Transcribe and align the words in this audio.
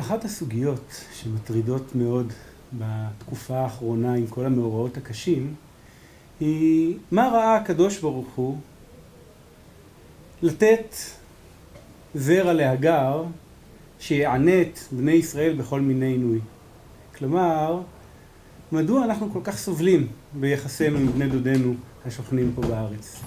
אחת 0.00 0.24
הסוגיות 0.24 1.04
שמטרידות 1.12 1.94
מאוד 1.94 2.32
בתקופה 2.72 3.58
האחרונה 3.58 4.14
עם 4.14 4.26
כל 4.26 4.46
המאורעות 4.46 4.96
הקשים 4.96 5.54
היא 6.40 6.96
מה 7.10 7.28
ראה 7.28 7.56
הקדוש 7.56 7.98
ברוך 7.98 8.34
הוא 8.34 8.58
לתת 10.42 10.94
זרע 12.14 12.52
להגר 12.52 13.24
שיענה 14.00 14.60
את 14.62 14.78
בני 14.92 15.12
ישראל 15.12 15.54
בכל 15.56 15.80
מיני 15.80 16.06
עינוי. 16.06 16.40
כלומר, 17.18 17.80
מדוע 18.72 19.04
אנחנו 19.04 19.32
כל 19.32 19.40
כך 19.44 19.58
סובלים 19.58 20.06
ביחסינו 20.34 20.98
עם 20.98 21.12
בני 21.12 21.28
דודינו 21.28 21.74
השוכנים 22.06 22.52
פה 22.54 22.62
בארץ? 22.62 23.20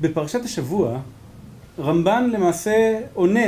בפרשת 0.00 0.44
השבוע 0.44 1.00
רמב"ן 1.78 2.30
למעשה 2.32 3.00
עונה 3.14 3.46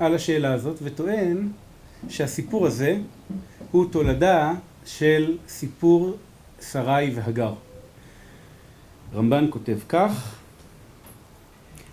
על 0.00 0.14
השאלה 0.14 0.52
הזאת 0.52 0.76
וטוען 0.82 1.48
שהסיפור 2.08 2.66
הזה 2.66 2.98
הוא 3.70 3.86
תולדה 3.90 4.52
של 4.86 5.36
סיפור 5.48 6.16
שרי 6.60 7.12
והגר. 7.14 7.54
רמב"ן 9.14 9.46
כותב 9.50 9.78
כך: 9.88 10.36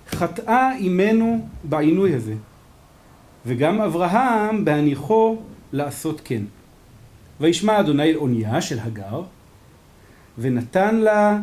חטאה 0.09 0.76
אימנו 0.76 1.48
בעינוי 1.63 2.16
הזה, 2.16 2.34
וגם 3.45 3.81
אברהם 3.81 4.65
בהניחו 4.65 5.38
לעשות 5.73 6.21
כן. 6.23 6.43
וישמע 7.41 7.79
אדוני 7.79 8.15
אונייה 8.15 8.62
של 8.62 8.79
הגר, 8.79 9.23
ונתן 10.38 10.95
לה 10.95 11.40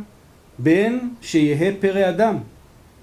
בן 0.59 0.99
שיהא 1.21 1.71
פרא 1.81 2.09
אדם, 2.09 2.37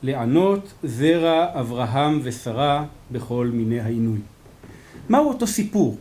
לענות 0.08 0.74
זרע 0.84 1.60
אברהם 1.60 2.20
ושרה 2.24 2.86
בכל 3.12 3.50
מיני 3.54 3.80
העינוי. 3.80 4.20
מהו 5.10 5.28
אותו 5.28 5.48
סיפור 5.48 5.98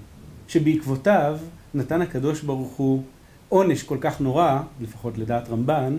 שבעקבותיו 0.48 1.38
נתן 1.74 2.02
הקדוש 2.02 2.42
ברוך 2.42 2.72
הוא 2.76 3.02
עונש 3.48 3.82
כל 3.82 3.98
כך 4.00 4.20
נורא, 4.20 4.60
לפחות 4.80 5.18
לדעת 5.18 5.48
רמב"ן, 5.48 5.96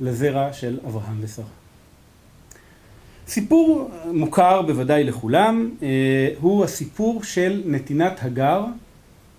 לזרע 0.00 0.52
של 0.52 0.78
אברהם 0.86 1.16
ושרה. 1.20 1.44
סיפור 3.28 3.90
מוכר 4.12 4.62
בוודאי 4.62 5.04
לכולם, 5.04 5.70
אה, 5.82 5.88
הוא 6.40 6.64
הסיפור 6.64 7.22
של 7.22 7.62
נתינת 7.66 8.18
הגר, 8.22 8.64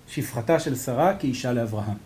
שפחתה 0.07 0.59
של 0.59 0.75
שרה 0.75 1.13
כאישה 1.13 1.53
לאברהם. 1.53 1.97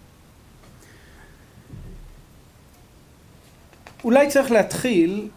אולי 4.04 4.30
צריך 4.30 4.52
להתחיל 4.52 5.28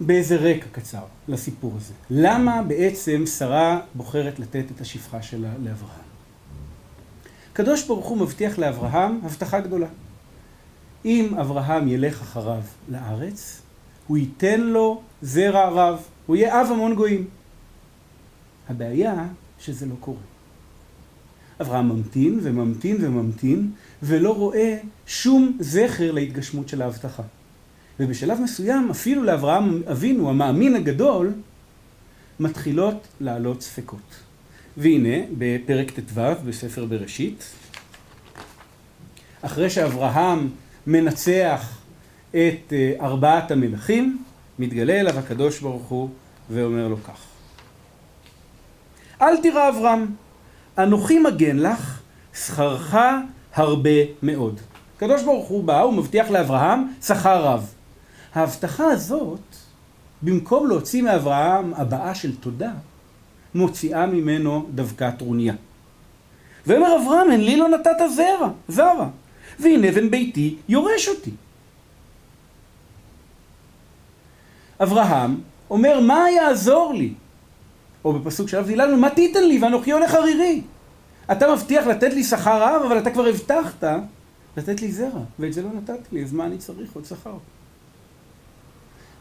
באיזה 0.00 0.36
רקע 0.36 0.66
קצר 0.72 1.02
לסיפור 1.28 1.72
הזה. 1.76 1.92
למה 2.10 2.62
בעצם 2.62 3.24
שרה 3.26 3.80
בוחרת 3.94 4.38
לתת 4.38 4.64
את 4.76 4.80
השפחה 4.80 5.22
שלה 5.22 5.50
לאברהם? 5.64 6.08
הקדוש 7.52 7.86
ברוך 7.86 8.06
הוא 8.06 8.18
מבטיח 8.18 8.58
לאברהם 8.58 9.20
הבטחה 9.24 9.60
גדולה. 9.60 9.86
אם 11.04 11.34
אברהם 11.40 11.88
ילך 11.88 12.22
אחריו 12.22 12.62
לארץ, 12.88 13.62
הוא 14.06 14.18
ייתן 14.18 14.60
לו 14.60 15.02
זרע 15.22 15.68
רב, 15.68 16.02
הוא 16.26 16.36
יהיה 16.36 16.60
אב 16.60 16.66
המון 16.72 16.94
גויים. 16.94 17.26
הבעיה 18.68 19.26
שזה 19.60 19.86
לא 19.86 19.94
קורה. 20.00 20.18
אברהם 21.60 21.88
ממתין 21.88 22.40
וממתין 22.42 22.96
וממתין, 23.00 23.70
ולא 24.02 24.34
רואה 24.34 24.78
שום 25.06 25.56
זכר 25.60 26.12
להתגשמות 26.12 26.68
של 26.68 26.82
ההבטחה. 26.82 27.22
ובשלב 28.00 28.40
מסוים, 28.40 28.90
אפילו 28.90 29.24
לאברהם 29.24 29.82
אבינו, 29.90 30.30
המאמין 30.30 30.76
הגדול, 30.76 31.32
מתחילות 32.40 33.06
לעלות 33.20 33.62
ספקות. 33.62 34.14
והנה, 34.76 35.16
בפרק 35.38 35.90
ט"ו 35.90 36.20
בספר 36.46 36.84
בראשית, 36.84 37.44
אחרי 39.42 39.70
שאברהם 39.70 40.48
מנצח 40.86 41.78
את 42.30 42.72
אה, 42.72 42.92
ארבעת 43.00 43.50
המלכים, 43.50 44.22
מתגלה 44.58 45.00
אליו 45.00 45.18
הקדוש 45.18 45.60
ברוך 45.60 45.88
הוא 45.88 46.08
ואומר 46.50 46.88
לו 46.88 46.96
כך: 46.96 47.20
אל 49.22 49.36
תירא 49.36 49.68
אברהם, 49.68 50.06
אנוכי 50.78 51.18
מגן 51.18 51.56
לך, 51.56 52.00
שכרך 52.34 52.96
הרבה 53.54 53.90
מאוד. 54.22 54.60
הקדוש 54.96 55.22
ברוך 55.22 55.48
הוא 55.48 55.64
בא, 55.64 55.80
הוא 55.80 55.94
מבטיח 55.94 56.30
לאברהם 56.30 56.92
שכר 57.02 57.44
רב. 57.44 57.74
ההבטחה 58.34 58.84
הזאת, 58.84 59.56
במקום 60.22 60.68
להוציא 60.68 61.02
מאברהם 61.02 61.74
הבעה 61.74 62.14
של 62.14 62.36
תודה, 62.36 62.72
מוציאה 63.54 64.06
ממנו 64.06 64.66
דווקא 64.74 65.10
טרוניה. 65.10 65.54
ואומר 66.66 66.96
אברהם, 66.96 67.30
הן 67.30 67.40
לי 67.40 67.56
לא 67.56 67.68
נתת 67.68 67.96
זרע, 68.16 68.50
זרע, 68.68 69.08
והנה 69.60 69.92
בן 69.92 70.10
ביתי 70.10 70.56
יורש 70.68 71.08
אותי. 71.08 71.30
אברהם 74.82 75.40
אומר, 75.70 76.00
מה 76.00 76.30
יעזור 76.30 76.94
לי? 76.94 77.14
או 78.04 78.12
בפסוק 78.12 78.48
שלב 78.48 78.66
דילנו, 78.66 78.96
מה 78.96 79.10
תיתן 79.10 79.44
לי 79.44 79.58
ואנוכי 79.62 79.92
הולך 79.92 80.14
ערירי? 80.14 80.62
אתה 81.32 81.52
מבטיח 81.52 81.86
לתת 81.86 82.12
לי 82.12 82.24
שכר 82.24 82.62
רב, 82.62 82.82
אבל 82.86 82.98
אתה 82.98 83.10
כבר 83.10 83.26
הבטחת 83.26 83.84
לתת 84.56 84.80
לי 84.80 84.92
זרע, 84.92 85.20
ואת 85.38 85.52
זה 85.52 85.62
לא 85.62 85.68
נתת 85.72 86.12
לי, 86.12 86.24
אז 86.24 86.32
מה 86.32 86.46
אני 86.46 86.58
צריך 86.58 86.94
עוד 86.94 87.04
שכר? 87.04 87.34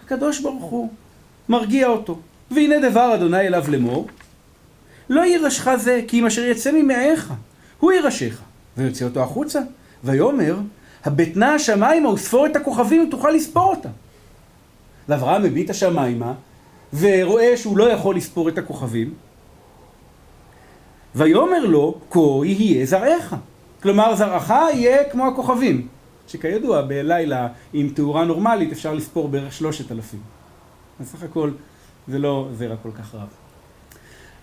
הקדוש 0.08 0.40
ברוך 0.40 0.64
הוא 0.64 0.90
מרגיע 1.50 1.88
אותו. 1.88 2.20
והנה 2.52 2.90
דבר 2.90 3.16
אדוני 3.16 3.40
אליו 3.40 3.66
לאמור, 3.68 4.08
לא 5.10 5.22
יירשך 5.22 5.76
זה, 5.76 6.02
כי 6.08 6.20
אם 6.20 6.26
אשר 6.26 6.44
יצא 6.44 6.72
ממעיך, 6.72 7.34
הוא 7.80 7.92
יירשך. 7.92 8.42
ויוצא 8.78 9.06
אותו 9.06 9.24
החוצה, 9.24 9.60
ויאמר, 10.04 10.58
הבטנה 11.06 11.54
השמיימה 11.54 12.10
וספור 12.10 12.46
את 12.46 12.56
הכוכבים 12.56 13.08
ותוכל 13.08 13.30
לספור 13.30 13.76
אותם. 13.76 13.90
ואברהם 15.10 15.44
מביט 15.44 15.70
השמיימה, 15.70 16.34
ורואה 17.00 17.58
שהוא 17.58 17.78
לא 17.78 17.92
יכול 17.92 18.16
לספור 18.16 18.50
את 18.50 18.58
הכוכבים, 18.58 19.14
ויאמר 21.16 21.66
לו, 21.66 22.00
כה 22.10 22.20
יהיה 22.46 22.86
זרעך. 22.86 23.36
כלומר, 23.82 24.16
זרעך 24.16 24.50
יהיה 24.50 25.10
כמו 25.10 25.28
הכוכבים. 25.28 25.88
שכידוע 26.28 26.82
בלילה 26.82 27.48
עם 27.74 27.90
תאורה 27.90 28.26
נורמלית 28.26 28.72
אפשר 28.72 28.94
לספור 28.94 29.28
בערך 29.28 29.54
שלושת 29.54 29.92
אלפים. 29.92 30.20
אז 31.00 31.08
סך 31.08 31.24
הכל 31.24 31.52
זה 32.08 32.20
לא 32.20 32.50
זרע 32.54 32.76
כל 32.84 32.92
כך 32.92 33.16
רב. 33.16 33.28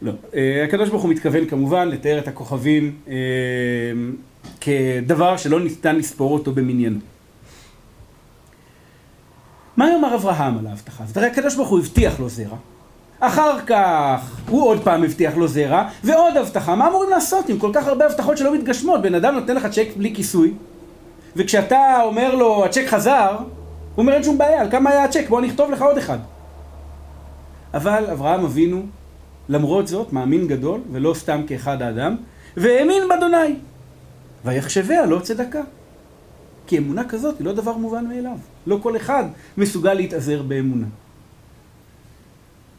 לא. 0.02 0.12
אה, 0.34 0.64
הקדוש 0.64 0.88
ברוך 0.88 1.02
הוא 1.02 1.10
מתכוון 1.10 1.46
כמובן 1.46 1.88
לתאר 1.88 2.18
את 2.18 2.28
הכוכבים 2.28 2.98
אה, 3.08 3.14
כדבר 4.60 5.36
שלא 5.36 5.60
ניתן 5.60 5.96
לספור 5.96 6.32
אותו 6.32 6.52
במניינו. 6.52 6.98
מה 9.76 9.90
יאמר 9.90 10.14
אברהם 10.14 10.58
על 10.58 10.66
ההבטחה 10.66 11.04
הזאת? 11.04 11.16
הרי 11.16 11.26
הקדוש 11.26 11.56
ברוך 11.56 11.68
הוא 11.68 11.78
הבטיח 11.78 12.20
לו 12.20 12.28
זרע, 12.28 12.56
אחר 13.20 13.60
כך 13.66 14.40
הוא 14.48 14.66
עוד 14.68 14.82
פעם 14.84 15.04
הבטיח 15.04 15.36
לו 15.36 15.48
זרע, 15.48 15.88
ועוד 16.04 16.36
הבטחה. 16.36 16.74
מה 16.74 16.88
אמורים 16.88 17.10
לעשות 17.10 17.48
עם 17.48 17.58
כל 17.58 17.70
כך 17.74 17.86
הרבה 17.86 18.06
הבטחות 18.06 18.38
שלא 18.38 18.54
מתגשמות? 18.54 19.02
בן 19.02 19.14
אדם 19.14 19.34
נותן 19.34 19.56
לך 19.56 19.66
צ'ק 19.66 19.88
בלי 19.96 20.14
כיסוי, 20.14 20.52
וכשאתה 21.36 22.02
אומר 22.02 22.34
לו, 22.34 22.64
הצ'ק 22.64 22.86
חזר, 22.86 23.36
הוא 23.38 23.46
אומר, 24.02 24.12
אין 24.12 24.22
שום 24.22 24.38
בעיה, 24.38 24.60
על 24.60 24.70
כמה 24.70 24.90
היה 24.90 25.04
הצ'ק? 25.04 25.24
בוא 25.28 25.40
נכתוב 25.40 25.70
לך 25.70 25.82
עוד 25.82 25.98
אחד. 25.98 26.18
אבל 27.74 28.06
אברהם 28.12 28.44
אבינו, 28.44 28.82
למרות 29.48 29.88
זאת, 29.88 30.12
מאמין 30.12 30.46
גדול, 30.46 30.80
ולא 30.92 31.14
סתם 31.14 31.42
כאחד 31.46 31.82
האדם, 31.82 32.16
והאמין 32.56 33.08
באדוני. 33.08 33.54
ויחשביה 34.44 35.06
לא 35.06 35.18
צדקה. 35.18 35.62
כי 36.66 36.78
אמונה 36.78 37.08
כזאת 37.08 37.38
היא 37.38 37.46
לא 37.46 37.52
דבר 37.52 37.76
מובן 37.76 38.06
מאליו. 38.06 38.36
לא 38.66 38.78
כל 38.82 38.96
אחד 38.96 39.24
מסוגל 39.56 39.94
להתעזר 39.94 40.42
באמונה. 40.42 40.86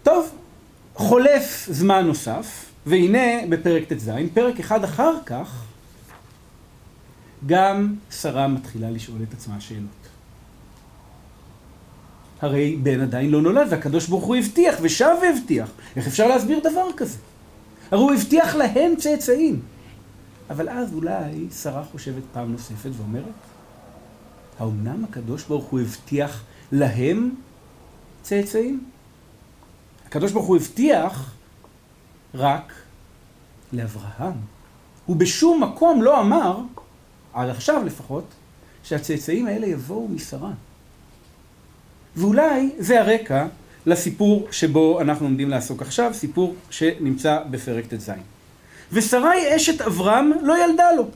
טוב, 0.03 0.31
חולף 0.95 1.67
זמן 1.71 2.05
נוסף, 2.05 2.65
והנה 2.85 3.47
בפרק 3.49 3.93
ט"ז, 3.93 4.11
פרק 4.33 4.59
אחד 4.59 4.83
אחר 4.83 5.13
כך, 5.25 5.64
גם 7.45 7.95
שרה 8.11 8.47
מתחילה 8.47 8.91
לשאול 8.91 9.17
את 9.23 9.33
עצמה 9.33 9.61
שאלות. 9.61 9.89
הרי 12.41 12.75
בן 12.75 13.01
עדיין 13.01 13.31
לא 13.31 13.41
נולד, 13.41 13.67
והקדוש 13.69 14.07
ברוך 14.07 14.23
הוא 14.25 14.35
הבטיח, 14.35 14.75
ושב 14.81 15.15
והבטיח. 15.21 15.69
איך 15.95 16.07
אפשר 16.07 16.27
להסביר 16.27 16.59
דבר 16.59 16.87
כזה? 16.97 17.17
הרי 17.91 18.01
הוא 18.01 18.13
הבטיח 18.13 18.55
להם 18.55 18.95
צאצאים. 18.95 19.61
אבל 20.49 20.69
אז 20.69 20.93
אולי 20.93 21.47
שרה 21.61 21.83
חושבת 21.83 22.23
פעם 22.33 22.51
נוספת 22.51 22.89
ואומרת, 22.97 23.23
האומנם 24.59 25.03
הקדוש 25.03 25.43
ברוך 25.43 25.65
הוא 25.65 25.79
הבטיח 25.79 26.43
להם 26.71 27.35
צאצאים? 28.21 28.83
הקדוש 30.07 30.31
ברוך 30.31 30.45
הוא 30.45 30.57
הבטיח 30.57 31.33
רק 32.35 32.73
לאברהם. 33.73 34.33
הוא 35.05 35.15
בשום 35.15 35.63
מקום 35.63 36.01
לא 36.01 36.21
אמר 36.21 36.61
עד 37.35 37.49
עכשיו 37.49 37.83
לפחות, 37.85 38.23
שהצאצאים 38.83 39.47
האלה 39.47 39.67
יבואו 39.67 40.07
משרה. 40.07 40.51
ואולי 42.15 42.69
זה 42.77 43.01
הרקע 43.01 43.47
לסיפור 43.85 44.47
שבו 44.51 45.01
אנחנו 45.01 45.25
עומדים 45.25 45.49
לעסוק 45.49 45.81
עכשיו, 45.81 46.11
סיפור 46.13 46.55
שנמצא 46.69 47.39
בפרק 47.49 47.85
ט"ז. 47.85 48.11
ושרי 48.91 49.55
אשת 49.55 49.81
אברהם 49.81 50.31
לא 50.41 50.65
ילדה 50.65 50.91
לו. 50.91 51.07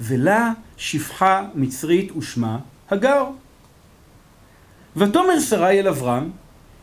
ולה 0.00 0.52
שפחה 0.76 1.46
מצרית 1.54 2.16
ושמה 2.16 2.58
הגר. 2.90 3.24
ותאמר 4.96 5.40
שרי 5.40 5.80
אל 5.80 5.88
אברהם, 5.88 6.30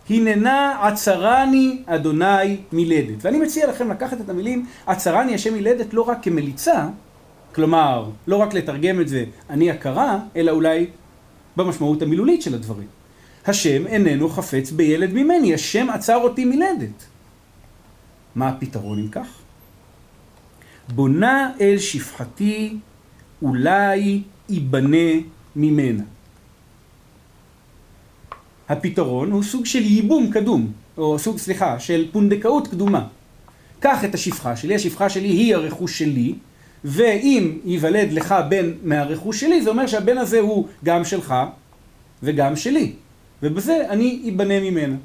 הננה 0.10 0.88
עצרני 0.88 1.84
אדוני 1.86 2.58
מילדת. 2.72 3.25
ואני 3.25 3.40
מציע 3.40 3.68
לכם 3.68 3.92
לקחת 3.92 4.22
את 4.22 4.30
המילים 4.30 4.66
עצרני 4.86 5.36
השם 5.36 5.54
מילדת 5.54 5.94
לא 5.94 6.02
רק 6.02 6.18
כמליצה, 6.24 6.88
כלומר, 7.56 8.09
לא 8.27 8.36
רק 8.36 8.53
לתרגם 8.53 9.01
את 9.01 9.07
זה 9.07 9.25
אני 9.50 9.71
הכרה, 9.71 10.19
אלא 10.36 10.51
אולי 10.51 10.88
במשמעות 11.57 12.01
המילולית 12.01 12.42
של 12.42 12.56
הדברים. 12.56 12.88
השם 13.45 13.88
איננו 13.88 14.30
חפץ 14.30 14.71
בילד 14.71 15.13
ממני, 15.13 15.53
השם 15.53 15.89
עצר 15.89 16.18
אותי 16.18 16.45
מילדת. 16.45 17.06
מה 18.36 18.50
הפתרון 18.50 19.00
אם 19.00 19.07
כך? 19.07 19.27
בונה 20.95 21.51
אל 21.62 21.77
שפחתי, 21.77 22.77
אולי 23.42 24.21
ייבנה 24.50 25.12
ממנה. 25.56 26.03
הפתרון 28.69 29.31
הוא 29.31 29.44
סוג 29.44 29.65
של 29.65 29.81
ייבום 29.81 30.31
קדום, 30.31 30.71
או 30.98 31.19
סוג, 31.19 31.38
סליחה, 31.38 31.80
של 31.80 32.07
פונדקאות 32.12 32.68
קדומה. 32.68 33.07
קח 33.80 34.06
את 34.06 34.15
השפחה 34.15 34.56
שלי, 34.56 34.75
השפחה 34.75 35.09
שלי 35.09 35.27
היא 35.27 35.56
הרכוש 35.56 36.00
שלי, 36.00 36.36
ואם 36.86 37.57
ייוולד 37.66 38.12
לך 38.12 38.36
בן 38.50 38.72
מהרכוש 38.83 39.39
שלי, 39.39 39.62
זה 39.62 39.69
אומר 39.69 39.88
שהבן 39.88 40.18
הזה 40.18 40.39
הוא 40.39 40.68
גם 40.83 41.06
שלך 41.06 41.36
וגם 42.24 42.56
שלי. 42.56 42.94
ובזה 43.44 43.89
אני 43.89 44.30
אבנה 44.30 44.60
ממנה. 44.60 44.95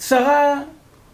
שרה, 0.00 0.62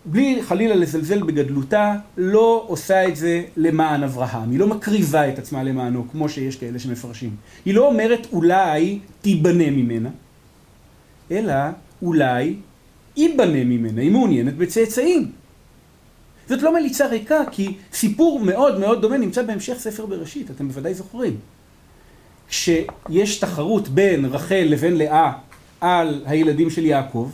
בלי 0.04 0.42
חלילה 0.42 0.74
לזלזל 0.74 1.22
בגדלותה, 1.22 1.94
לא 2.16 2.64
עושה 2.68 3.08
את 3.08 3.16
זה 3.16 3.42
למען 3.56 4.02
אברהם. 4.02 4.50
היא 4.50 4.58
לא 4.58 4.66
מקריבה 4.66 5.28
את 5.28 5.38
עצמה 5.38 5.62
למענו, 5.62 6.08
כמו 6.10 6.28
שיש 6.28 6.56
כאלה 6.56 6.78
שמפרשים. 6.78 7.36
היא 7.64 7.74
לא 7.74 7.86
אומרת 7.86 8.26
אולי 8.32 8.98
תיבנה 9.22 9.70
ממנה, 9.70 10.08
אלא 11.30 11.54
אולי 12.02 12.54
ייבנה 13.16 13.64
ממנה, 13.64 14.00
היא 14.00 14.10
מעוניינת 14.10 14.56
בצאצאים. 14.56 15.32
זאת 16.48 16.62
לא 16.62 16.74
מליצה 16.74 17.06
ריקה, 17.06 17.40
כי 17.50 17.76
סיפור 17.92 18.40
מאוד 18.40 18.80
מאוד 18.80 19.02
דומה 19.02 19.16
נמצא 19.16 19.42
בהמשך 19.42 19.74
ספר 19.78 20.06
בראשית, 20.06 20.50
אתם 20.50 20.68
בוודאי 20.68 20.94
זוכרים. 20.94 21.36
כשיש 22.48 23.38
תחרות 23.38 23.88
בין 23.88 24.24
רחל 24.24 24.66
לבין 24.68 24.96
לאה 24.96 25.32
על 25.80 26.22
הילדים 26.26 26.70
של 26.70 26.84
יעקב, 26.84 27.30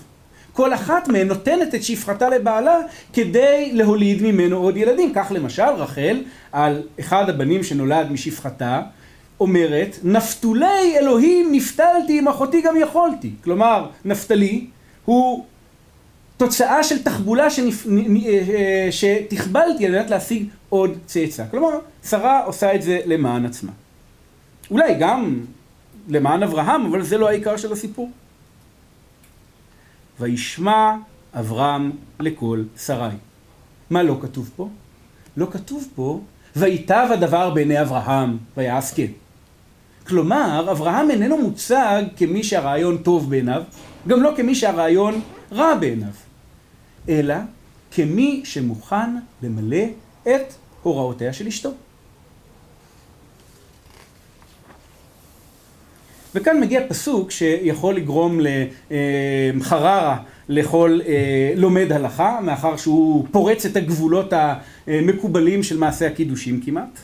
כל 0.52 0.74
אחת 0.74 1.08
מהן 1.08 1.28
נותנת 1.28 1.74
את 1.74 1.82
שפחתה 1.82 2.28
לבעלה 2.28 2.76
כדי 3.12 3.70
להוליד 3.72 4.22
ממנו 4.22 4.56
עוד 4.56 4.76
ילדים. 4.76 5.12
כך 5.14 5.32
למשל 5.34 5.62
רחל, 5.62 6.22
על 6.52 6.82
אחד 7.00 7.28
הבנים 7.28 7.62
שנולד 7.62 8.12
משפחתה, 8.12 8.82
אומרת, 9.40 9.98
נפתולי 10.04 10.98
אלוהים 10.98 11.48
נפתלתי 11.52 12.18
עם 12.18 12.28
אחותי 12.28 12.62
גם 12.62 12.74
יכולתי. 12.80 13.30
כלומר, 13.44 13.86
נפתלי 14.04 14.66
הוא 15.04 15.44
תוצאה 16.46 16.82
של 16.82 17.02
תחבולה 17.02 17.50
שנפ... 17.50 17.86
אה, 18.26 18.88
שתחבלתי 18.90 19.86
על 19.86 19.92
מנת 19.92 20.10
להשיג 20.10 20.46
עוד 20.68 20.98
צאצא. 21.06 21.44
כלומר, 21.50 21.78
שרה 22.08 22.44
עושה 22.44 22.74
את 22.74 22.82
זה 22.82 23.00
למען 23.06 23.46
עצמה. 23.46 23.72
אולי 24.70 24.94
גם 25.00 25.40
למען 26.08 26.42
אברהם, 26.42 26.86
אבל 26.86 27.02
זה 27.02 27.18
לא 27.18 27.28
העיקר 27.28 27.56
של 27.56 27.72
הסיפור. 27.72 28.10
וישמע 30.20 30.96
אברהם 31.34 31.90
לכל 32.20 32.62
שרי. 32.76 33.08
מה 33.90 34.02
לא 34.02 34.18
כתוב 34.22 34.50
פה? 34.56 34.68
לא 35.36 35.46
כתוב 35.50 35.88
פה, 35.94 36.20
ויטב 36.56 37.08
הדבר 37.10 37.50
בעיני 37.50 37.82
אברהם, 37.82 38.38
ויעש 38.56 38.92
כן. 38.92 39.12
כלומר, 40.06 40.68
אברהם 40.70 41.10
איננו 41.10 41.36
מוצג 41.36 42.02
כמי 42.16 42.42
שהרעיון 42.42 42.98
טוב 42.98 43.30
בעיניו, 43.30 43.62
גם 44.08 44.22
לא 44.22 44.32
כמי 44.36 44.54
שהרעיון 44.54 45.20
רע 45.52 45.74
בעיניו, 45.74 46.12
אלא 47.08 47.34
כמי 47.90 48.40
שמוכן 48.44 49.16
למלא 49.42 49.84
את 50.22 50.54
הוראותיה 50.82 51.32
של 51.32 51.46
אשתו. 51.46 51.70
וכאן 56.34 56.60
מגיע 56.60 56.88
פסוק 56.88 57.30
שיכול 57.30 57.94
לגרום 57.94 58.40
לחררה 58.90 60.22
לכל 60.48 61.00
אה, 61.06 61.52
לומד 61.56 61.92
הלכה, 61.92 62.40
מאחר 62.42 62.76
שהוא 62.76 63.26
פורץ 63.30 63.66
את 63.66 63.76
הגבולות 63.76 64.32
המקובלים 64.86 65.62
של 65.62 65.78
מעשה 65.78 66.06
הקידושים 66.06 66.60
כמעט. 66.60 66.98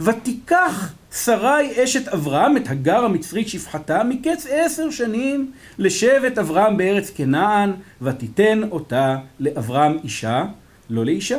ותיקח 0.00 0.92
שרי 1.12 1.84
אשת 1.84 2.08
אברהם 2.08 2.56
את 2.56 2.68
הגר 2.68 3.04
המצרית 3.04 3.48
שפחתה 3.48 4.04
מקץ 4.04 4.46
עשר 4.50 4.90
שנים 4.90 5.52
לשבט 5.78 6.38
אברהם 6.38 6.76
בארץ 6.76 7.10
כנען 7.10 7.72
ותיתן 8.02 8.60
אותה 8.70 9.16
לאברהם 9.40 9.96
אישה, 10.04 10.44
לא 10.90 11.04
לאישה. 11.04 11.38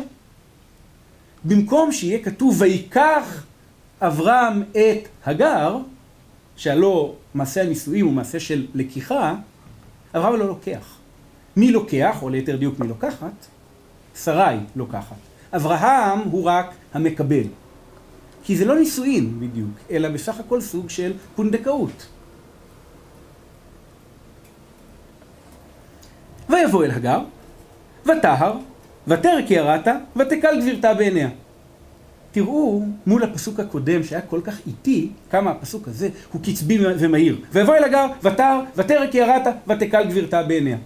במקום 1.44 1.92
שיהיה 1.92 2.24
כתוב 2.24 2.62
ויקח 2.62 3.44
אברהם 4.02 4.64
את 4.72 5.08
הגר, 5.26 5.78
שהלא 6.56 7.16
מעשה 7.34 7.62
הנישואים 7.62 8.06
הוא 8.06 8.14
מעשה 8.14 8.40
של 8.40 8.68
לקיחה, 8.74 9.36
אברהם 10.16 10.40
לא 10.40 10.48
לוקח. 10.48 10.98
מי 11.56 11.72
לוקח, 11.72 12.18
או 12.22 12.30
ליתר 12.30 12.56
דיוק 12.56 12.80
מי 12.80 12.88
לוקחת? 12.88 13.46
שרי 14.24 14.58
לוקחת. 14.76 15.16
אברהם 15.56 16.20
הוא 16.20 16.44
רק 16.44 16.74
המקבל. 16.94 17.44
כי 18.44 18.58
זה 18.58 18.66
לא 18.66 18.80
נישואין 18.80 19.40
בדיוק, 19.40 19.70
אלא 19.92 20.10
בסך 20.10 20.40
הכל 20.40 20.62
סוג 20.62 20.90
של 20.90 21.14
פונדקאות. 21.36 22.08
ויבוא 26.50 26.86
אל 26.86 26.92
הגר, 26.92 27.20
וטהר, 28.06 28.58
ותרק 29.08 29.52
ירתה, 29.52 29.96
ותקל 30.16 30.60
גבירתה 30.62 30.94
בעיניה. 30.94 31.30
תראו 32.32 32.86
מול 33.08 33.24
הפסוק 33.24 33.60
הקודם 33.60 34.04
שהיה 34.04 34.22
כל 34.22 34.42
כך 34.44 34.60
איטי, 34.68 35.10
כמה 35.30 35.52
הפסוק 35.52 35.88
הזה 35.88 36.10
הוא 36.34 36.42
קצבי 36.42 36.78
ומהיר. 37.00 37.42
ויבוא 37.52 37.76
אל 37.76 37.84
הגר, 37.84 38.08
ותר, 38.24 38.60
ותרק 38.76 39.16
ירתה, 39.16 39.52
ותקל 39.68 40.04
גבירתה 40.04 40.44
בעיניה. 40.44 40.78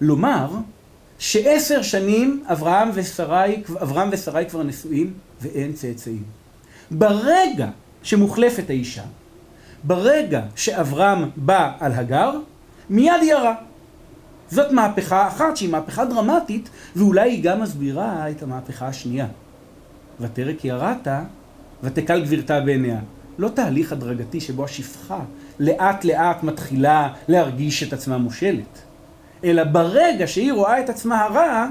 לומר 0.00 0.50
שעשר 1.20 1.82
שנים 1.82 2.42
אברהם 2.46 2.90
ושרי, 2.94 3.62
אברהם 3.82 4.08
ושרי 4.12 4.44
כבר 4.50 4.62
נשואים 4.62 5.12
ואין 5.40 5.72
צאצאים. 5.72 6.22
ברגע 6.90 7.68
שמוחלפת 8.02 8.70
האישה, 8.70 9.02
ברגע 9.84 10.42
שאברהם 10.56 11.30
בא 11.36 11.72
על 11.80 11.92
הגר, 11.92 12.32
מיד 12.90 13.22
ירה. 13.22 13.54
זאת 14.50 14.72
מהפכה 14.72 15.28
אחת 15.28 15.56
שהיא 15.56 15.70
מהפכה 15.70 16.04
דרמטית, 16.04 16.68
ואולי 16.96 17.30
היא 17.30 17.42
גם 17.42 17.62
מסבירה 17.62 18.30
את 18.30 18.42
המהפכה 18.42 18.86
השנייה. 18.86 19.26
ותרק 20.20 20.64
ירתה, 20.64 21.22
ותקל 21.82 22.24
גבירתה 22.24 22.60
בעיניה. 22.60 23.00
לא 23.38 23.48
תהליך 23.48 23.92
הדרגתי 23.92 24.40
שבו 24.40 24.64
השפחה 24.64 25.20
לאט 25.58 26.04
לאט 26.04 26.42
מתחילה 26.42 27.12
להרגיש 27.28 27.82
את 27.82 27.92
עצמה 27.92 28.18
מושלת, 28.18 28.82
אלא 29.44 29.64
ברגע 29.64 30.26
שהיא 30.26 30.52
רואה 30.52 30.80
את 30.80 30.88
עצמה 30.88 31.20
הרע, 31.20 31.66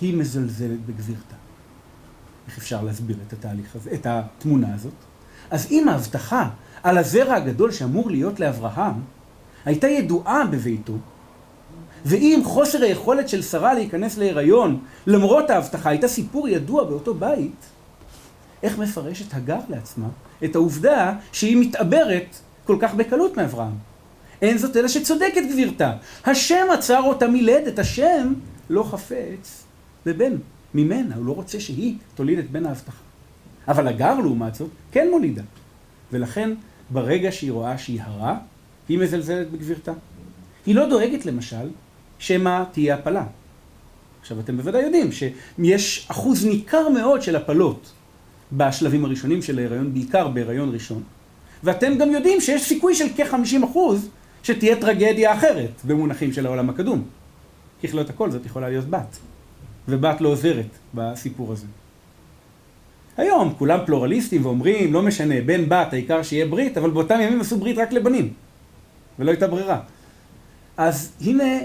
היא 0.00 0.16
מזלזלת 0.16 0.86
בגבירתה. 0.86 1.34
איך 2.46 2.58
אפשר 2.58 2.82
להסביר 2.82 3.16
את 3.26 3.32
התהליך 3.32 3.76
הזה, 3.76 3.90
את 3.94 4.06
התמונה 4.06 4.74
הזאת? 4.74 4.92
אז 5.50 5.66
אם 5.70 5.88
ההבטחה 5.88 6.48
על 6.82 6.98
הזרע 6.98 7.34
הגדול 7.34 7.72
שאמור 7.72 8.10
להיות 8.10 8.40
לאברהם 8.40 9.02
הייתה 9.64 9.88
ידועה 9.88 10.46
בביתו, 10.46 10.92
ואם 12.04 12.40
חוסר 12.44 12.82
היכולת 12.82 13.28
של 13.28 13.42
שרה 13.42 13.74
להיכנס 13.74 14.18
להיריון, 14.18 14.80
למרות 15.06 15.50
ההבטחה, 15.50 15.90
הייתה 15.90 16.08
סיפור 16.08 16.48
ידוע 16.48 16.84
באותו 16.84 17.14
בית, 17.14 17.66
איך 18.62 18.78
מפרשת 18.78 19.34
הגר 19.34 19.60
לעצמה 19.68 20.08
את 20.44 20.54
העובדה 20.54 21.14
שהיא 21.32 21.56
מתעברת 21.56 22.36
כל 22.64 22.76
כך 22.80 22.94
בקלות 22.94 23.36
מאברהם? 23.36 23.87
אין 24.42 24.58
זאת 24.58 24.76
אלא 24.76 24.88
שצודקת 24.88 25.42
גבירתה. 25.52 25.92
השם 26.24 26.66
עצר 26.72 27.02
אותה 27.02 27.28
מלדת, 27.28 27.78
השם 27.78 28.32
לא 28.70 28.82
חפץ 28.82 29.64
בבן 30.06 30.32
ממנה, 30.74 31.16
הוא 31.16 31.26
לא 31.26 31.32
רוצה 31.32 31.60
שהיא 31.60 31.96
תוליד 32.14 32.38
את 32.38 32.50
בן 32.50 32.66
ההבטחה. 32.66 33.02
אבל 33.68 33.88
הגר 33.88 34.20
לעומת 34.20 34.54
זאת 34.54 34.70
כן 34.92 35.08
מולידה. 35.10 35.42
ולכן 36.12 36.50
ברגע 36.90 37.32
שהיא 37.32 37.52
רואה 37.52 37.78
שהיא 37.78 38.00
הרה, 38.02 38.38
היא 38.88 38.98
מזלזלת 38.98 39.50
בגבירתה. 39.50 39.92
היא 40.66 40.74
לא 40.74 40.88
דואגת 40.88 41.26
למשל 41.26 41.68
שמא 42.18 42.62
תהיה 42.72 42.94
הפלה. 42.94 43.24
עכשיו 44.20 44.40
אתם 44.40 44.56
בוודאי 44.56 44.82
יודעים 44.82 45.12
שיש 45.12 46.06
אחוז 46.10 46.46
ניכר 46.46 46.88
מאוד 46.88 47.22
של 47.22 47.36
הפלות 47.36 47.92
בשלבים 48.52 49.04
הראשונים 49.04 49.42
של 49.42 49.58
ההיריון, 49.58 49.94
בעיקר 49.94 50.28
בהיריון 50.28 50.70
ראשון. 50.72 51.02
ואתם 51.64 51.98
גם 51.98 52.10
יודעים 52.10 52.40
שיש 52.40 52.62
סיכוי 52.62 52.94
של 52.94 53.06
כ-50 53.16 53.64
אחוז 53.64 54.08
שתהיה 54.42 54.80
טרגדיה 54.80 55.34
אחרת 55.34 55.70
במונחים 55.84 56.32
של 56.32 56.46
העולם 56.46 56.70
הקדום. 56.70 57.04
ככלות 57.82 58.10
הכל 58.10 58.30
זאת 58.30 58.46
יכולה 58.46 58.68
להיות 58.68 58.84
בת, 58.84 59.18
ובת 59.88 60.20
לא 60.20 60.28
עוזרת 60.28 60.66
בסיפור 60.94 61.52
הזה. 61.52 61.66
היום 63.16 63.54
כולם 63.58 63.78
פלורליסטים 63.86 64.46
ואומרים, 64.46 64.92
לא 64.92 65.02
משנה, 65.02 65.34
בן 65.46 65.68
בת, 65.68 65.92
העיקר 65.92 66.22
שיהיה 66.22 66.46
ברית, 66.46 66.78
אבל 66.78 66.90
באותם 66.90 67.20
ימים 67.20 67.40
עשו 67.40 67.58
ברית 67.58 67.78
רק 67.78 67.92
לבנים, 67.92 68.32
ולא 69.18 69.30
הייתה 69.30 69.46
ברירה. 69.46 69.80
אז 70.76 71.12
הנה, 71.20 71.58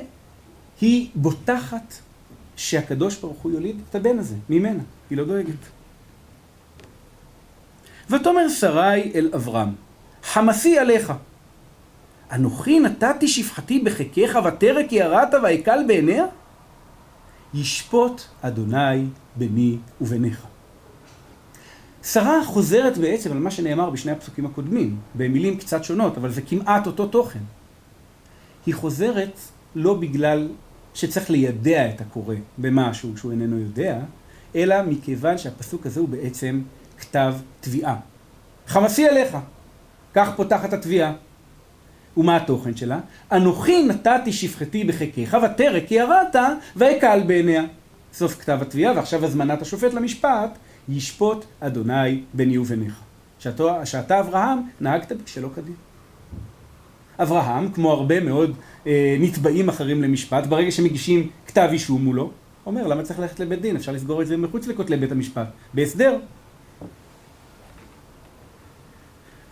היא 0.81 1.09
בוטחת 1.15 1.93
שהקדוש 2.55 3.17
ברוך 3.17 3.41
הוא 3.41 3.51
יוליד 3.51 3.81
את 3.89 3.95
הבן 3.95 4.19
הזה, 4.19 4.35
ממנה, 4.49 4.83
היא 5.09 5.17
לא 5.17 5.25
דואגת. 5.25 5.53
ותאמר 8.09 8.49
שרי 8.49 9.11
אל 9.15 9.29
אברהם, 9.35 9.69
חמסי 10.23 10.79
עליך. 10.79 11.13
אנוכי 12.31 12.79
נתתי 12.79 13.27
שפחתי 13.27 13.79
בחיקך 13.79 14.39
ותרא 14.45 14.81
כי 14.87 14.95
יראת 14.95 15.33
ואקל 15.43 15.79
בעיניה? 15.87 16.25
ישפוט 17.53 18.21
אדוני 18.41 19.05
ביני 19.35 19.77
וביניך. 20.01 20.45
שרה 22.03 22.45
חוזרת 22.45 22.97
בעצם 22.97 23.31
על 23.31 23.37
מה 23.37 23.51
שנאמר 23.51 23.89
בשני 23.89 24.11
הפסוקים 24.11 24.45
הקודמים, 24.45 24.97
במילים 25.15 25.57
קצת 25.57 25.83
שונות, 25.83 26.17
אבל 26.17 26.31
זה 26.31 26.41
כמעט 26.41 26.87
אותו 26.87 27.07
תוכן. 27.07 27.39
היא 28.65 28.75
חוזרת 28.75 29.39
לא 29.75 29.93
בגלל 29.93 30.49
שצריך 30.93 31.29
לידע 31.29 31.89
את 31.89 32.01
הקורא 32.01 32.35
במשהו 32.57 33.17
שהוא 33.17 33.31
איננו 33.31 33.59
יודע, 33.59 33.99
אלא 34.55 34.83
מכיוון 34.83 35.37
שהפסוק 35.37 35.85
הזה 35.85 35.99
הוא 35.99 36.09
בעצם 36.09 36.61
כתב 36.99 37.33
תביעה. 37.61 37.95
חמסי 38.67 39.07
עליך, 39.07 39.37
כך 40.13 40.29
פותחת 40.35 40.73
התביעה. 40.73 41.13
ומה 42.17 42.35
התוכן 42.35 42.75
שלה? 42.75 42.99
אנוכי 43.31 43.83
נתתי 43.83 44.33
שפחתי 44.33 44.83
בחיקך 44.83 45.37
ותרא 45.43 45.79
כי 45.87 45.95
יראת 45.95 46.35
ואקל 46.75 47.23
בעיניה. 47.27 47.63
סוף 48.13 48.39
כתב 48.39 48.57
התביעה 48.61 48.93
ועכשיו 48.95 49.25
הזמנת 49.25 49.61
השופט 49.61 49.93
למשפט 49.93 50.57
ישפוט 50.89 51.45
אדוני 51.59 52.21
ביני 52.33 52.57
וביניך. 52.57 52.99
שאתה 53.83 54.19
אברהם 54.19 54.59
נהגת 54.81 55.11
שלא 55.25 55.49
כדין. 55.55 55.75
אברהם, 57.19 57.71
כמו 57.71 57.91
הרבה 57.91 58.19
מאוד 58.19 58.55
אה, 58.87 59.17
נתבעים 59.19 59.69
אחרים 59.69 60.01
למשפט, 60.01 60.45
ברגע 60.45 60.71
שמגישים 60.71 61.29
כתב 61.47 61.69
אישום 61.71 62.03
מולו, 62.03 62.31
אומר 62.65 62.87
למה 62.87 63.03
צריך 63.03 63.19
ללכת 63.19 63.39
לבית 63.39 63.61
דין, 63.61 63.75
אפשר 63.75 63.91
לסגור 63.91 64.21
את 64.21 64.27
זה 64.27 64.37
מחוץ 64.37 64.67
לכותלי 64.67 64.97
בית 64.97 65.11
המשפט, 65.11 65.47
בהסדר. 65.73 66.17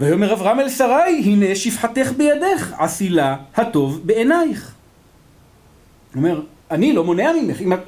ויאמר 0.02 0.34
אברהם 0.34 0.60
אל 0.60 0.70
שרי, 0.70 1.22
הנה 1.26 1.56
שפחתך 1.56 2.12
בידך, 2.18 2.74
עשי 2.78 3.10
לה 3.10 3.36
הטוב 3.56 4.02
בעינייך. 4.06 4.74
הוא 6.14 6.24
אומר, 6.24 6.42
אני 6.72 6.94
לא 6.94 7.04
מונע 7.04 7.32
ממך, 7.42 7.62
אם 7.62 7.74
את, 7.74 7.80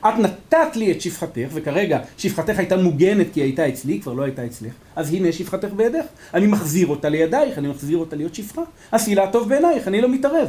את 0.00 0.18
נתת 0.18 0.76
לי 0.76 0.92
את 0.92 1.00
שפחתך, 1.00 1.48
וכרגע 1.54 1.98
שפחתך 2.18 2.58
הייתה 2.58 2.76
מוגנת 2.76 3.26
כי 3.34 3.40
היא 3.40 3.44
הייתה 3.44 3.68
אצלי, 3.68 4.00
כבר 4.00 4.12
לא 4.12 4.22
הייתה 4.22 4.46
אצלך, 4.46 4.72
אז 4.96 5.14
הנה 5.14 5.32
שפחתך 5.32 5.68
בידך, 5.76 6.04
אני 6.34 6.46
מחזיר 6.46 6.86
אותה 6.86 7.08
לידייך, 7.08 7.58
אני 7.58 7.68
מחזיר 7.68 7.98
אותה 7.98 8.16
להיות 8.16 8.34
שפחה, 8.34 8.62
עשי 8.92 9.14
לה 9.14 9.24
הטוב 9.24 9.48
בעינייך, 9.48 9.88
אני 9.88 10.00
לא 10.00 10.08
מתערב. 10.08 10.48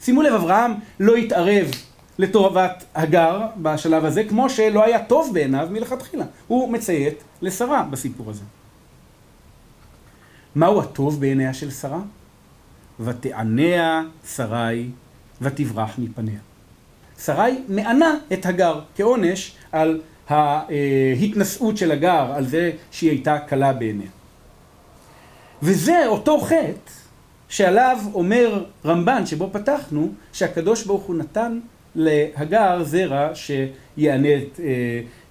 שימו 0.00 0.22
לב, 0.22 0.34
אברהם 0.34 0.72
לא 1.00 1.16
התערב 1.16 1.70
לטובת 2.18 2.84
הגר 2.94 3.40
בשלב 3.56 4.04
הזה, 4.04 4.24
כמו 4.24 4.50
שלא 4.50 4.84
היה 4.84 5.04
טוב 5.04 5.30
בעיניו 5.34 5.68
מלכתחילה. 5.70 6.24
הוא 6.46 6.72
מציית 6.72 7.22
לשרה 7.42 7.82
בסיפור 7.90 8.30
הזה. 8.30 8.42
מהו 10.58 10.80
הטוב 10.80 11.20
בעיניה 11.20 11.54
של 11.54 11.70
שרה? 11.70 12.00
ותעניה 13.00 14.02
שרי 14.34 14.88
ותברח 15.40 15.98
מפניה. 15.98 16.38
שרי 17.24 17.58
מענה 17.68 18.14
את 18.32 18.46
הגר 18.46 18.80
כעונש 18.96 19.52
על 19.72 20.00
ההתנשאות 20.28 21.76
של 21.76 21.90
הגר, 21.90 22.32
על 22.34 22.46
זה 22.46 22.70
שהיא 22.90 23.10
הייתה 23.10 23.38
קלה 23.38 23.72
בעיניה. 23.72 24.10
וזה 25.62 26.06
אותו 26.06 26.40
חטא 26.40 26.90
שעליו 27.48 27.98
אומר 28.14 28.64
רמב"ן, 28.84 29.26
שבו 29.26 29.50
פתחנו, 29.52 30.12
שהקדוש 30.32 30.84
ברוך 30.84 31.02
הוא 31.02 31.16
נתן 31.16 31.60
להגר 31.94 32.84
זרע 32.84 33.28
שיענה 33.34 34.28
את 34.36 34.60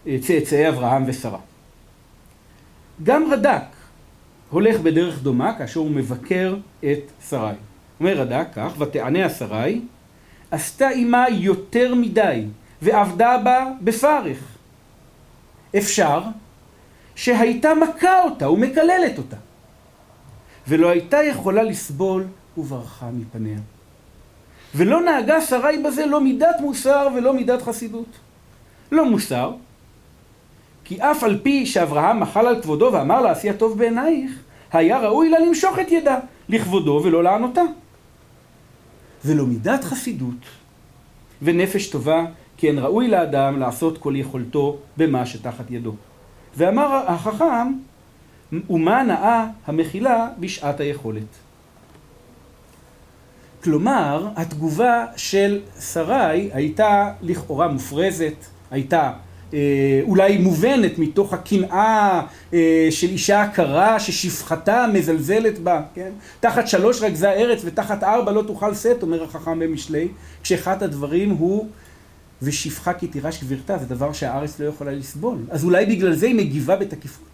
אה, 0.08 0.18
צאצאי 0.22 0.70
אברהם 0.70 1.04
ושרה. 1.08 1.40
גם 3.04 3.32
רד"ק 3.32 3.77
הולך 4.50 4.80
בדרך 4.80 5.22
דומה 5.22 5.58
כאשר 5.58 5.80
הוא 5.80 5.92
מבקר 5.92 6.56
את 6.80 7.12
שרי. 7.30 7.54
אומר 8.00 8.14
רד"ק 8.18 8.48
כך, 8.54 8.74
ותענה 8.80 9.26
השרי, 9.26 9.82
עשתה 10.52 10.90
עמה 10.90 11.26
יותר 11.30 11.96
מדי, 11.96 12.46
ועבדה 12.82 13.38
בה 13.44 13.72
בפרך. 13.82 14.40
אפשר 15.78 16.22
שהייתה 17.16 17.70
מכה 17.74 18.24
אותה 18.24 18.50
ומקללת 18.50 19.18
אותה, 19.18 19.38
ולא 20.68 20.90
הייתה 20.90 21.24
יכולה 21.24 21.64
לסבול 21.64 22.28
וברחה 22.58 23.10
מפניה. 23.14 23.60
ולא 24.76 25.02
נהגה 25.02 25.42
שרי 25.42 25.84
בזה 25.84 26.06
לא 26.06 26.22
מידת 26.22 26.56
מוסר 26.62 27.08
ולא 27.16 27.34
מידת 27.34 27.62
חסידות. 27.62 28.20
לא 28.92 29.06
מוסר, 29.06 29.52
כי 30.88 31.02
אף 31.02 31.24
על 31.24 31.40
פי 31.44 31.66
שאברהם 31.66 32.20
מחל 32.20 32.48
על 32.48 32.62
כבודו 32.62 32.90
ואמר 32.94 33.22
לה 33.22 33.32
עשי 33.32 33.50
הטוב 33.50 33.78
בעינייך, 33.78 34.32
היה 34.72 35.00
ראוי 35.00 35.30
לה 35.30 35.40
למשוך 35.40 35.80
את 35.80 35.92
ידה 35.92 36.20
לכבודו 36.50 37.02
ולא 37.04 37.24
לענותה. 37.24 37.62
ולא 39.26 39.46
מידת 39.46 39.84
חסידות 39.84 40.46
ונפש 41.42 41.90
טובה, 41.90 42.26
כי 42.58 42.68
אין 42.68 42.80
ראוי 42.80 43.08
לאדם 43.08 43.60
לעשות 43.60 43.98
כל 43.98 44.14
יכולתו 44.16 44.78
במה 44.98 45.26
שתחת 45.26 45.72
ידו. 45.72 45.96
ואמר 46.58 47.04
החכם, 47.08 47.74
ומה 48.70 49.04
נאה 49.04 49.46
המכילה 49.68 50.28
בשעת 50.40 50.80
היכולת. 50.80 51.36
כלומר, 53.64 54.28
התגובה 54.36 55.06
של 55.16 55.62
שרי 55.80 56.50
הייתה 56.54 57.14
לכאורה 57.22 57.68
מופרזת, 57.68 58.46
הייתה 58.72 59.14
אולי 60.04 60.38
מובנת 60.38 61.00
מתוך 61.00 61.34
הקנאה 61.34 62.22
אה, 62.54 62.88
של 62.90 63.08
אישה 63.08 63.42
עקרה 63.42 64.00
ששפחתה 64.00 64.86
מזלזלת 64.94 65.60
בה, 65.60 65.82
כן? 65.94 66.12
תחת 66.40 66.68
שלוש 66.68 67.02
רגזה 67.02 67.32
ארץ 67.32 67.62
ותחת 67.66 68.04
ארבע 68.04 68.32
לא 68.32 68.42
תוכל 68.42 68.74
שאת, 68.74 69.04
אומר 69.04 69.24
החכם 69.24 69.60
במשלי, 69.60 70.08
כשאחד 70.44 70.84
הדברים 70.84 71.30
הוא 71.30 71.68
ושפחה 72.42 72.94
כי 72.94 73.08
תירש 73.08 73.44
גבירתה, 73.44 73.78
זה 73.78 73.86
דבר 73.86 74.14
שהארץ 74.14 74.60
לא 74.60 74.66
יכולה 74.66 74.92
לסבול. 74.92 75.38
אז 75.50 75.64
אולי 75.64 75.86
בגלל 75.86 76.14
זה 76.14 76.26
היא 76.26 76.36
מגיבה 76.36 76.76
בתקיפות. 76.76 77.28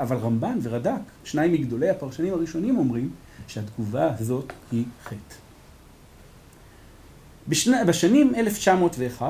אבל 0.00 0.16
רמב"ן 0.16 0.58
ורד"ק, 0.62 1.00
שניים 1.24 1.52
מגדולי 1.52 1.90
הפרשנים 1.90 2.34
הראשונים 2.34 2.78
אומרים 2.78 3.10
שהתגובה 3.48 4.10
הזאת 4.18 4.52
היא 4.72 4.84
חטא. 5.04 5.34
בשני, 7.48 7.76
בשנים 7.86 8.32
1901-1902 9.20 9.22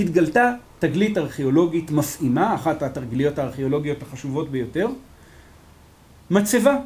התגלתה 0.00 0.52
תגלית 0.78 1.18
ארכיאולוגית 1.18 1.90
מפעימה, 1.90 2.54
אחת 2.54 2.82
התגליות 2.82 3.38
הארכיאולוגיות 3.38 4.02
החשובות 4.02 4.50
ביותר, 4.50 4.88
מצבה 6.30 6.76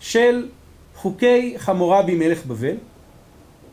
של 0.00 0.48
חוקי 0.94 1.54
חמורבי 1.58 2.14
מלך 2.14 2.46
בבל, 2.46 2.76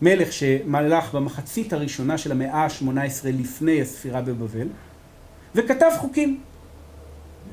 מלך 0.01 0.33
שמלך 0.33 1.15
במחצית 1.15 1.73
הראשונה 1.73 2.17
של 2.17 2.31
המאה 2.31 2.65
ה-18 2.65 3.25
לפני 3.25 3.81
הספירה 3.81 4.21
בבבל, 4.21 4.67
וכתב 5.55 5.91
חוקים. 5.97 6.39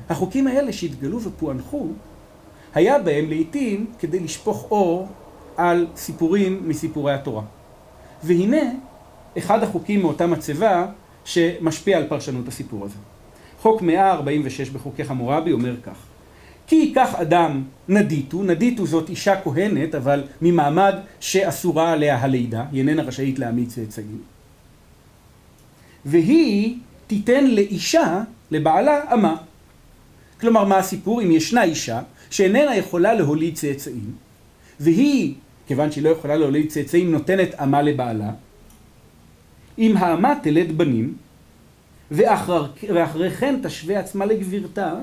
החוקים 0.09 0.47
האלה 0.47 0.73
שהתגלו 0.73 1.21
ופוענחו, 1.21 1.87
היה 2.73 2.99
בהם 2.99 3.29
לעיתים 3.29 3.91
כדי 3.99 4.19
לשפוך 4.19 4.67
אור 4.71 5.07
על 5.57 5.87
סיפורים 5.95 6.69
מסיפורי 6.69 7.13
התורה. 7.13 7.43
והנה, 8.23 8.61
אחד 9.37 9.63
החוקים 9.63 10.01
מאותה 10.01 10.27
מצבה 10.27 10.85
שמשפיע 11.25 11.97
על 11.97 12.07
פרשנות 12.07 12.47
הסיפור 12.47 12.85
הזה. 12.85 12.95
חוק 13.59 13.81
146 13.81 14.69
בחוקי 14.69 15.03
חמורבי 15.03 15.51
אומר 15.51 15.75
כך: 15.83 16.05
כי 16.67 16.75
ייקח 16.75 17.15
אדם 17.15 17.63
נדיתו, 17.87 18.43
נדיתו 18.43 18.85
זאת 18.85 19.09
אישה 19.09 19.41
כהנת, 19.41 19.95
אבל 19.95 20.23
ממעמד 20.41 20.95
שאסורה 21.19 21.91
עליה 21.91 22.17
הלידה, 22.17 22.65
היא 22.71 22.79
איננה 22.79 23.03
רשאית 23.03 23.39
להעמיד 23.39 23.69
צאצאים, 23.69 24.21
והיא 26.05 26.77
תיתן 27.07 27.47
לאישה, 27.47 28.21
לבעלה, 28.51 29.13
אמה. 29.13 29.35
כלומר, 30.39 30.65
מה 30.65 30.77
הסיפור? 30.77 31.21
אם 31.21 31.31
ישנה 31.31 31.63
אישה 31.63 32.01
שאיננה 32.29 32.75
יכולה 32.75 33.13
להוליד 33.13 33.55
צאצאים, 33.55 34.13
והיא, 34.79 35.33
כיוון 35.67 35.91
שהיא 35.91 36.03
לא 36.03 36.09
יכולה 36.09 36.35
להוליד 36.35 36.69
צאצאים, 36.69 37.11
נותנת 37.11 37.55
אמה 37.55 37.81
לבעלה, 37.81 38.31
אם 39.81 39.97
האמה 39.97 40.33
תלד 40.43 40.77
בנים, 40.77 41.13
ואחר, 42.11 42.65
ואחרי 42.93 43.31
כן 43.31 43.59
תשווה 43.63 43.99
עצמה 43.99 44.25
לגבירתה, 44.25 44.93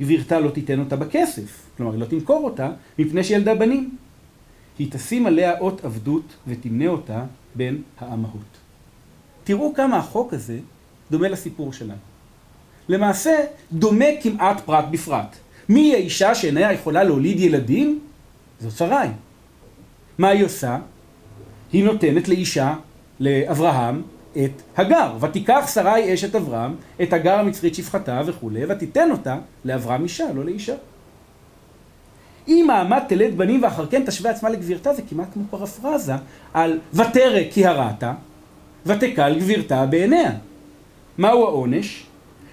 גבירתה 0.00 0.40
לא 0.40 0.50
תיתן 0.50 0.80
אותה 0.80 0.96
בכסף, 0.96 1.66
כלומר 1.76 1.92
היא 1.92 2.00
לא 2.00 2.06
תמכור 2.06 2.44
אותה, 2.44 2.70
מפני 2.98 3.24
שילדה 3.24 3.54
בנים. 3.54 3.96
היא 4.78 4.88
תשים 4.90 5.26
עליה 5.26 5.58
אות 5.58 5.84
עבדות 5.84 6.34
ותמנה 6.46 6.88
אותה 6.88 7.24
בין 7.54 7.82
האמהות. 7.98 8.40
תראו 9.44 9.74
כמה 9.74 9.96
החוק 9.96 10.34
הזה 10.34 10.58
דומה 11.10 11.28
לסיפור 11.28 11.72
שלנו. 11.72 11.98
למעשה 12.88 13.40
דומה 13.72 14.04
כמעט 14.22 14.60
פרט 14.60 14.84
בפרט. 14.90 15.36
מי 15.68 15.94
האישה 15.94 16.34
שאיננה 16.34 16.72
יכולה 16.72 17.04
להוליד 17.04 17.40
ילדים? 17.40 18.00
זאת 18.60 18.72
שרי. 18.72 19.08
מה 20.18 20.28
היא 20.28 20.44
עושה? 20.44 20.78
היא 21.72 21.84
נותנת 21.84 22.28
לאישה, 22.28 22.74
לאברהם, 23.20 24.02
את 24.44 24.62
הגר. 24.76 25.12
ותיקח 25.20 25.70
שרי 25.74 26.14
אשת 26.14 26.34
אברהם, 26.34 26.74
את 27.02 27.12
הגר 27.12 27.38
המצרית 27.38 27.74
שפחתה 27.74 28.22
וכולי, 28.26 28.64
ותיתן 28.68 29.10
אותה 29.10 29.38
לאברהם 29.64 30.02
אישה, 30.02 30.32
לא 30.34 30.44
לאישה. 30.44 30.74
אם 32.48 32.64
מעמד 32.66 33.02
תלד 33.08 33.36
בנים 33.36 33.62
ואחר 33.62 33.86
כן 33.86 34.02
תשווה 34.06 34.30
עצמה 34.30 34.50
לגבירתה, 34.50 34.94
זה 34.94 35.02
כמעט 35.10 35.28
כמו 35.32 35.42
פרפרזה 35.50 36.12
על 36.54 36.78
ותרא 36.94 37.40
כי 37.50 37.66
הרעת, 37.66 38.04
ותקל 38.86 39.38
גבירתה 39.38 39.86
בעיניה. 39.86 40.32
מהו 41.18 41.44
העונש? 41.44 42.06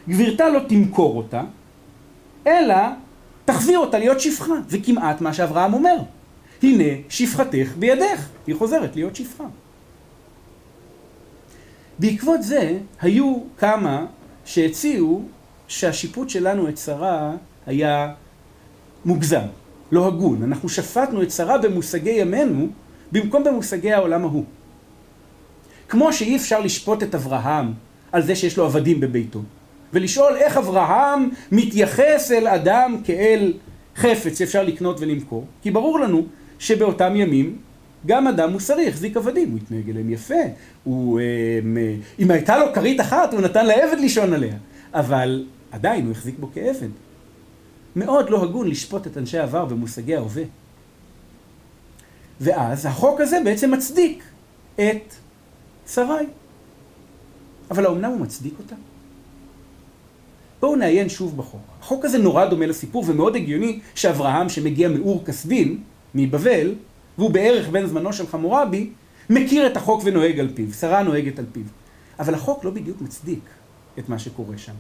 גבירתה 0.09 0.49
לא 0.49 0.59
תמכור 0.67 1.17
אותה, 1.17 1.43
אלא 2.47 2.75
תחזיר 3.45 3.79
אותה 3.79 3.99
להיות 3.99 4.19
שפחה. 4.19 4.53
זה 4.67 4.77
כמעט 4.83 5.21
מה 5.21 5.33
שאברהם 5.33 5.73
אומר. 5.73 5.97
הנה 6.63 6.83
שפחתך 7.09 7.73
בידך. 7.79 8.27
היא 8.47 8.55
חוזרת 8.55 8.95
להיות 8.95 9.15
שפחה. 9.15 9.43
בעקבות 12.01 12.43
זה 12.43 12.77
היו 13.01 13.37
כמה 13.57 14.05
שהציעו 14.45 15.23
שהשיפוט 15.67 16.29
שלנו 16.29 16.69
את 16.69 16.77
שרה 16.77 17.31
היה 17.65 18.13
מוגזם, 19.05 19.45
לא 19.91 20.07
הגון. 20.07 20.43
אנחנו 20.43 20.69
שפטנו 20.69 21.21
את 21.21 21.31
שרה 21.31 21.57
במושגי 21.57 22.11
ימינו 22.11 22.67
במקום 23.11 23.43
במושגי 23.43 23.91
העולם 23.91 24.21
ההוא. 24.23 24.43
כמו 25.89 26.13
שאי 26.13 26.35
אפשר 26.35 26.59
לשפוט 26.59 27.03
את 27.03 27.15
אברהם 27.15 27.73
על 28.11 28.21
זה 28.21 28.35
שיש 28.35 28.57
לו 28.57 28.65
עבדים 28.65 28.99
בביתו, 28.99 29.39
ולשאול 29.93 30.35
איך 30.35 30.57
אברהם 30.57 31.29
מתייחס 31.51 32.31
אל 32.31 32.47
אדם 32.47 32.97
כאל 33.03 33.53
חפץ 33.95 34.39
שאפשר 34.39 34.63
לקנות 34.63 34.99
ולמכור, 34.99 35.45
כי 35.61 35.71
ברור 35.71 35.99
לנו 35.99 36.25
שבאותם 36.59 37.15
ימים 37.15 37.57
גם 38.05 38.27
אדם 38.27 38.51
מוסרי 38.51 38.87
החזיק 38.87 39.17
עבדים, 39.17 39.51
הוא 39.51 39.57
התנהג 39.57 39.89
אליהם 39.89 40.09
יפה, 40.09 40.35
הוא, 40.83 41.19
אה, 41.19 41.59
אם 42.19 42.31
הייתה 42.31 42.57
לו 42.57 42.65
כרית 42.73 43.01
אחת 43.01 43.33
הוא 43.33 43.41
נתן 43.41 43.65
לעבד 43.65 43.97
לישון 43.99 44.33
עליה, 44.33 44.55
אבל 44.93 45.45
עדיין 45.71 46.05
הוא 46.05 46.11
החזיק 46.11 46.35
בו 46.39 46.49
כעבד. 46.53 46.89
מאוד 47.95 48.29
לא 48.29 48.43
הגון 48.43 48.67
לשפוט 48.67 49.07
את 49.07 49.17
אנשי 49.17 49.37
העבר 49.37 49.65
במושגי 49.65 50.15
ההווה. 50.15 50.43
ואז 52.41 52.85
החוק 52.85 53.21
הזה 53.21 53.37
בעצם 53.43 53.71
מצדיק 53.71 54.23
את 54.75 55.13
שרי. 55.87 56.25
אבל 57.71 57.85
האומנם 57.85 58.11
הוא 58.11 58.19
מצדיק 58.19 58.53
אותה? 58.59 58.75
בואו 60.59 60.75
נעיין 60.75 61.09
שוב 61.09 61.37
בחוק. 61.37 61.61
החוק 61.79 62.05
הזה 62.05 62.17
נורא 62.17 62.45
דומה 62.45 62.65
לסיפור 62.65 63.03
ומאוד 63.07 63.35
הגיוני 63.35 63.79
שאברהם 63.95 64.49
שמגיע 64.49 64.89
מאור 64.89 65.25
כסדים, 65.25 65.83
מבבל, 66.15 66.75
והוא 67.17 67.31
בערך 67.31 67.69
בן 67.69 67.85
זמנו 67.85 68.13
של 68.13 68.27
חמורבי, 68.27 68.89
מכיר 69.29 69.67
את 69.67 69.77
החוק 69.77 70.01
ונוהג 70.05 70.39
על 70.39 70.49
פיו, 70.55 70.73
שרה 70.73 71.03
נוהגת 71.03 71.39
על 71.39 71.45
פיו. 71.51 71.63
אבל 72.19 72.33
החוק 72.33 72.65
לא 72.65 72.71
בדיוק 72.71 73.01
מצדיק 73.01 73.43
את 73.99 74.09
מה 74.09 74.19
שקורה 74.19 74.57
שם. 74.57 74.73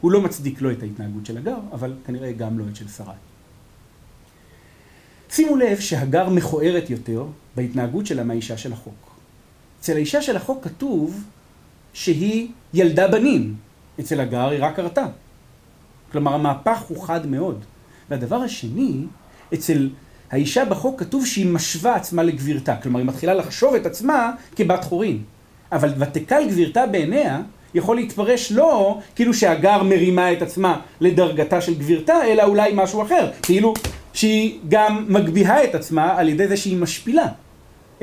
הוא 0.00 0.12
לא 0.12 0.20
מצדיק 0.20 0.60
לא 0.60 0.72
את 0.72 0.82
ההתנהגות 0.82 1.26
של 1.26 1.36
הגר, 1.38 1.58
אבל 1.72 1.92
כנראה 2.06 2.32
גם 2.32 2.58
לא 2.58 2.64
את 2.70 2.76
של 2.76 2.88
שרה. 2.88 3.14
שימו 5.30 5.56
לב 5.56 5.80
שהגר 5.80 6.28
מכוערת 6.28 6.90
יותר 6.90 7.24
בהתנהגות 7.56 8.06
שלה 8.06 8.24
מהאישה 8.24 8.56
של 8.56 8.72
החוק. 8.72 9.10
אצל 9.80 9.96
האישה 9.96 10.22
של 10.22 10.36
החוק 10.36 10.64
כתוב 10.64 11.24
שהיא 11.92 12.48
ילדה 12.74 13.08
בנים, 13.08 13.54
אצל 14.00 14.20
הגר 14.20 14.48
היא 14.48 14.64
רק 14.64 14.78
הרתה. 14.78 15.06
כלומר 16.12 16.34
המהפך 16.34 16.82
הוא 16.88 17.02
חד 17.06 17.26
מאוד. 17.26 17.64
והדבר 18.10 18.36
השני, 18.36 19.04
אצל 19.54 19.88
האישה 20.30 20.64
בחוק 20.64 21.00
כתוב 21.00 21.26
שהיא 21.26 21.46
משווה 21.46 21.94
עצמה 21.94 22.22
לגבירתה, 22.22 22.76
כלומר 22.76 22.98
היא 22.98 23.06
מתחילה 23.06 23.34
לחשוב 23.34 23.74
את 23.74 23.86
עצמה 23.86 24.32
כבת 24.56 24.84
חורין. 24.84 25.22
אבל 25.72 25.92
ותקל 25.98 26.48
גבירתה 26.48 26.86
בעיניה 26.86 27.40
יכול 27.74 27.96
להתפרש 27.96 28.52
לא 28.52 28.98
כאילו 29.14 29.34
שהגר 29.34 29.82
מרימה 29.82 30.32
את 30.32 30.42
עצמה 30.42 30.80
לדרגתה 31.00 31.60
של 31.60 31.74
גבירתה, 31.74 32.24
אלא 32.24 32.42
אולי 32.42 32.70
משהו 32.74 33.02
אחר, 33.02 33.30
כאילו 33.42 33.74
שהיא 34.12 34.58
גם 34.68 35.06
מגביהה 35.08 35.64
את 35.64 35.74
עצמה 35.74 36.18
על 36.18 36.28
ידי 36.28 36.48
זה 36.48 36.56
שהיא 36.56 36.76
משפילה 36.76 37.26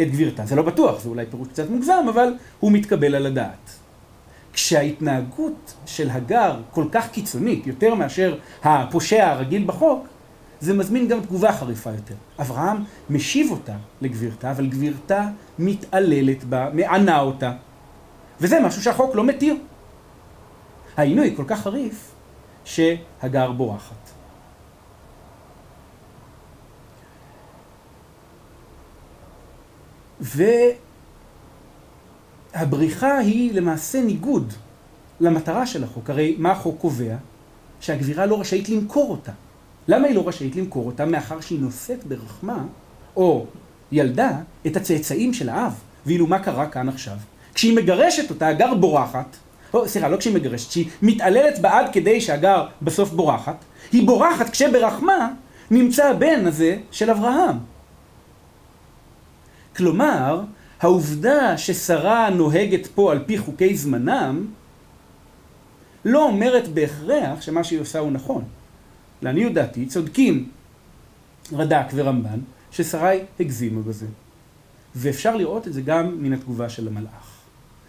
את 0.01 0.12
גבירתה. 0.12 0.45
זה 0.45 0.55
לא 0.55 0.63
בטוח, 0.63 1.01
זה 1.01 1.09
אולי 1.09 1.25
פירוש 1.25 1.47
קצת 1.47 1.69
מוגזם, 1.69 2.05
אבל 2.09 2.33
הוא 2.59 2.71
מתקבל 2.71 3.15
על 3.15 3.25
הדעת. 3.25 3.69
כשההתנהגות 4.53 5.73
של 5.86 6.09
הגר 6.09 6.55
כל 6.71 6.86
כך 6.91 7.09
קיצונית, 7.12 7.67
יותר 7.67 7.95
מאשר 7.95 8.36
הפושע 8.63 9.29
הרגיל 9.31 9.63
בחוק, 9.65 10.07
זה 10.63 10.73
מזמין 10.73 11.08
גם 11.08 11.21
תגובה 11.21 11.54
חריפה 11.54 11.89
יותר. 11.89 12.15
אברהם 12.39 12.78
משיב 13.10 13.52
אותה 13.52 13.76
לגבירתה, 14.02 14.52
אבל 14.52 14.67
גבירתה 14.67 15.28
מתעללת 15.60 16.43
בה, 16.43 16.69
מענה 16.73 17.19
אותה. 17.19 17.54
וזה 18.41 18.60
משהו 18.60 18.82
שהחוק 18.82 19.15
לא 19.15 19.23
מתיר. 19.23 19.56
העינוי 20.97 21.34
כל 21.36 21.43
כך 21.47 21.62
חריף, 21.62 22.12
שהגר 22.65 23.52
בורחת. 23.52 24.10
והבריחה 32.56 33.17
היא 33.17 33.54
למעשה 33.54 34.02
ניגוד 34.02 34.54
למטרה 35.19 35.65
של 35.65 35.84
החוק. 35.84 36.10
הרי 36.10 36.36
מה 36.38 36.52
החוק 36.52 36.82
קובע? 36.82 37.15
שהגבירה 37.80 38.26
לא 38.26 38.39
רשאית 38.39 38.69
למכור 38.69 39.12
אותה. 39.12 39.32
למה 39.88 40.08
היא 40.08 40.15
לא 40.15 40.28
רשאית 40.28 40.56
למכור 40.56 40.86
אותה? 40.88 41.06
מאחר 41.06 41.39
שהיא 41.39 41.60
נושאת 41.60 42.04
ברחמה, 42.04 42.63
או 43.15 43.46
ילדה, 43.91 44.32
את 44.67 44.78
הצאצאים 44.78 45.34
של 45.34 45.50
האב. 45.50 45.74
ואילו 46.06 46.28
מה 46.28 46.39
קרה 46.39 46.67
כאן 46.67 46.89
עכשיו? 46.89 47.17
כשהיא 47.54 47.76
מגרשת 47.76 48.30
אותה, 48.30 48.48
הגר 48.48 48.74
בורחת, 48.74 49.38
או 49.74 49.88
סליחה, 49.88 50.08
לא 50.08 50.17
כשהיא 50.17 50.34
מגרשת, 50.34 50.69
כשהיא 50.69 50.89
מתעללת 51.02 51.60
בה 51.60 51.80
עד 51.80 51.93
כדי 51.93 52.22
שהגר 52.22 52.67
בסוף 52.82 53.10
בורחת, 53.10 53.56
היא 53.91 54.08
בורחת 54.08 54.50
כשברחמה 54.50 55.30
נמצא 55.72 56.10
הבן 56.10 56.48
הזה 56.48 56.78
של 56.91 57.10
אברהם. 57.10 57.58
כלומר, 59.76 60.41
העובדה 60.82 61.58
ששרה 61.58 62.30
נוהגת 62.30 62.88
פה 62.88 63.12
על 63.12 63.24
פי 63.26 63.38
חוקי 63.38 63.76
זמנם, 63.76 64.48
לא 66.06 66.24
אומרת 66.24 66.67
בהכרח 66.67 67.41
שמה 67.41 67.63
שהיא 67.63 67.80
עושה 67.80 68.00
הוא 68.00 68.12
נכון. 68.12 68.43
לעניות 69.23 69.53
דעתי, 69.53 69.86
צודקים 69.86 70.49
רד"ק 71.53 71.86
ורמב"ן, 71.93 72.39
ששרי 72.71 73.19
הגזימו 73.39 73.83
בזה. 73.83 74.05
ואפשר 74.95 75.36
לראות 75.36 75.67
את 75.67 75.73
זה 75.73 75.81
גם 75.81 76.23
מן 76.23 76.33
התגובה 76.33 76.69
של 76.69 76.88
המלאך. 76.88 77.39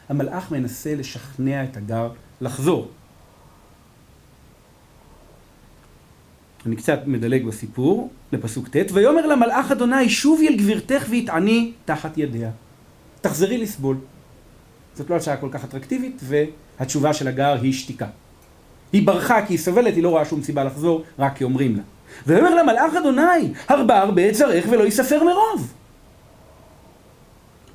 המלאך 0.09 0.51
מנסה 0.51 0.95
לשכנע 0.95 1.65
את 1.65 1.77
הגר 1.77 2.11
לחזור. 2.41 2.89
אני 6.67 6.77
קצת 6.77 7.01
מדלג 7.07 7.47
בסיפור, 7.47 8.11
לפסוק 8.33 8.69
ט', 8.69 8.93
ויאמר 8.93 9.27
למלאך 9.27 9.73
אדוני 9.73 10.09
שובי 10.09 10.49
אל 10.49 10.57
גבירתך 10.57 11.07
והתעני 11.11 11.73
תחת 11.85 12.19
ידיה. 12.19 12.51
תחזרי 13.21 13.59
לסבול. 13.59 13.97
זאת 14.95 15.11
לא 15.11 15.17
הצעה 15.17 15.37
כל 15.37 15.49
כך 15.53 15.65
אטרקטיבית, 15.65 16.21
והתשובה 16.23 17.13
של 17.13 17.29
הגר 17.29 17.61
היא 17.63 17.73
שתיקה. 17.73 18.07
היא 18.95 19.07
ברחה 19.07 19.47
כי 19.47 19.53
היא 19.53 19.59
סובלת, 19.59 19.95
היא 19.95 20.03
לא 20.03 20.09
רואה 20.09 20.25
שום 20.25 20.43
סיבה 20.43 20.65
לחזור, 20.65 21.03
רק 21.19 21.37
כי 21.37 21.45
אומרים 21.45 21.77
לה. 21.77 21.83
ויאמר 22.27 22.55
למלאך 22.55 22.95
אדוני, 22.95 23.53
הרבה 23.69 24.01
הרבה 24.01 24.33
זרעך 24.33 24.65
ולא 24.71 24.85
יספר 24.85 25.25
מרוב. 25.25 25.73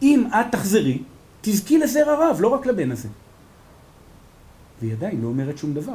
אם 0.02 0.24
את 0.30 0.46
תחזרי, 0.52 0.98
תזכי 1.42 1.78
לזרע 1.78 2.30
רב, 2.30 2.38
לא 2.42 2.48
רק 2.48 2.66
לבן 2.66 2.92
הזה. 2.92 3.08
והיא 4.82 4.94
עדיין 4.94 5.22
לא 5.22 5.28
אומרת 5.28 5.58
שום 5.58 5.74
דבר. 5.74 5.94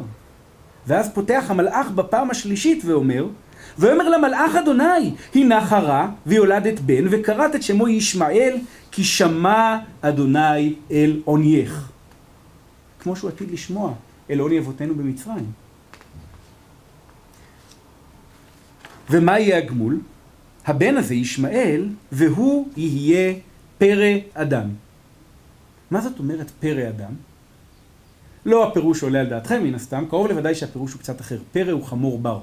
ואז 0.87 1.11
פותח 1.15 1.45
המלאך 1.49 1.91
בפעם 1.91 2.31
השלישית 2.31 2.83
ואומר, 2.85 3.27
ויאמר 3.79 4.09
למלאך 4.09 4.57
אדוני, 4.57 5.15
הנה 5.35 5.67
חרה 5.67 6.09
ויולדת 6.27 6.81
בן, 6.81 7.05
וקראת 7.11 7.55
את 7.55 7.63
שמו 7.63 7.89
ישמעאל, 7.89 8.57
כי 8.91 9.05
שמע 9.05 9.79
אדוני 10.01 10.75
אל 10.91 11.21
עונייך. 11.25 11.89
כמו 13.01 13.17
שהוא 13.17 13.31
עתיד 13.31 13.51
לשמוע 13.51 13.93
אל 14.31 14.39
עוני 14.39 14.59
אבותינו 14.59 14.95
במצרים. 14.95 15.53
ומה 19.11 19.39
יהיה 19.39 19.59
הגמול? 19.59 20.01
הבן 20.67 20.97
הזה 20.97 21.15
ישמעאל, 21.15 21.89
והוא 22.13 22.69
יהיה 22.77 23.35
פרא 23.79 24.15
אדם. 24.35 24.69
מה 25.91 26.01
זאת 26.01 26.19
אומרת 26.19 26.51
פרא 26.51 26.89
אדם? 26.89 27.13
לא 28.47 28.69
הפירוש 28.69 29.03
עולה 29.03 29.21
על 29.21 29.27
דעתכם 29.27 29.65
מן 29.65 29.75
הסתם, 29.75 30.05
קרוב 30.09 30.27
לוודאי 30.27 30.55
שהפירוש 30.55 30.93
הוא 30.93 31.01
קצת 31.01 31.21
אחר. 31.21 31.39
פרא 31.53 31.73
הוא 31.73 31.85
חמור 31.85 32.19
בר. 32.19 32.41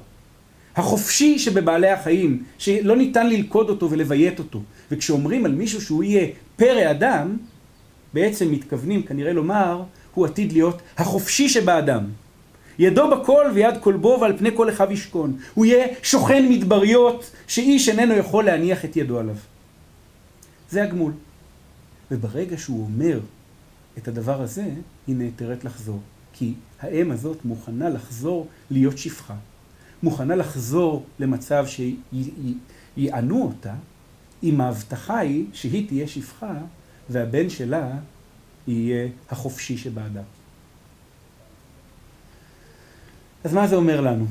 החופשי 0.75 1.39
שבבעלי 1.39 1.89
החיים, 1.89 2.43
שלא 2.57 2.95
ניתן 2.95 3.29
ללכוד 3.29 3.69
אותו 3.69 3.91
ולביית 3.91 4.39
אותו. 4.39 4.61
וכשאומרים 4.91 5.45
על 5.45 5.51
מישהו 5.51 5.81
שהוא 5.81 6.03
יהיה 6.03 6.27
פרא 6.55 6.91
אדם, 6.91 7.37
בעצם 8.13 8.51
מתכוונים 8.51 9.03
כנראה 9.03 9.33
לומר, 9.33 9.83
הוא 10.13 10.25
עתיד 10.25 10.51
להיות 10.51 10.81
החופשי 10.97 11.49
שבאדם. 11.49 12.03
ידו 12.79 13.09
בכל 13.09 13.45
ויד 13.53 13.75
כל 13.81 13.97
בו 13.97 14.17
ועל 14.21 14.37
פני 14.37 14.49
כל 14.55 14.69
אחיו 14.69 14.91
ישכון. 14.91 15.37
הוא 15.53 15.65
יהיה 15.65 15.87
שוכן 16.03 16.47
מדבריות 16.49 17.31
שאיש 17.47 17.89
איננו 17.89 18.13
יכול 18.13 18.45
להניח 18.45 18.85
את 18.85 18.97
ידו 18.97 19.19
עליו. 19.19 19.35
זה 20.69 20.83
הגמול. 20.83 21.11
וברגע 22.11 22.57
שהוא 22.57 22.83
אומר 22.83 23.19
את 23.97 24.07
הדבר 24.07 24.41
הזה, 24.41 24.65
היא 25.07 25.15
נעתרת 25.15 25.63
לחזור. 25.63 25.99
כי 26.33 26.53
האם 26.79 27.11
הזאת 27.11 27.45
מוכנה 27.45 27.89
לחזור 27.89 28.47
להיות 28.71 28.97
שפחה. 28.97 29.35
מוכנה 30.03 30.35
לחזור 30.35 31.05
למצב 31.19 31.65
שיענו 32.97 33.43
אותה, 33.43 33.73
אם 34.43 34.61
ההבטחה 34.61 35.17
היא 35.17 35.45
שהיא 35.53 35.87
תהיה 35.87 36.07
שפחה 36.07 36.53
והבן 37.09 37.49
שלה 37.49 37.89
יהיה 38.67 39.07
החופשי 39.29 39.77
שבאדם. 39.77 40.23
אז 43.43 43.53
מה 43.53 43.67
זה 43.67 43.75
אומר 43.75 44.01
לנו? 44.01 44.25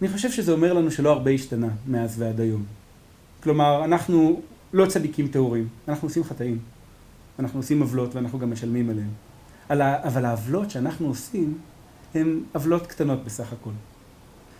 אני 0.00 0.08
חושב 0.08 0.30
שזה 0.30 0.52
אומר 0.52 0.72
לנו 0.72 0.90
שלא 0.90 1.12
הרבה 1.12 1.30
השתנה 1.30 1.68
מאז 1.86 2.22
ועד 2.22 2.40
היום. 2.40 2.64
כלומר, 3.42 3.84
אנחנו 3.84 4.40
לא 4.72 4.86
צדיקים 4.86 5.28
טהורים, 5.28 5.68
אנחנו 5.88 6.08
עושים 6.08 6.24
חטאים. 6.24 6.58
אנחנו 7.38 7.58
עושים 7.58 7.80
עוולות 7.80 8.14
ואנחנו 8.14 8.38
גם 8.38 8.50
משלמים 8.50 8.90
עליהן. 8.90 9.10
אבל 10.04 10.24
העוולות 10.24 10.70
שאנחנו 10.70 11.06
עושים 11.08 11.58
הן 12.14 12.40
עוולות 12.52 12.86
קטנות 12.86 13.24
בסך 13.24 13.52
הכל. 13.52 13.70